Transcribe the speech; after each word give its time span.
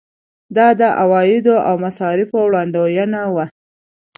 دا 0.55 0.67
د 0.79 0.81
عوایدو 1.01 1.55
او 1.67 1.75
مصارفو 1.85 2.37
وړاندوینه 2.45 3.19
وه. 3.33 3.45